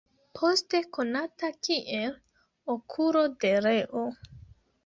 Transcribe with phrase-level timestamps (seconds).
[0.37, 2.17] Poste konata kiel
[2.77, 4.09] "Okulo de Reo".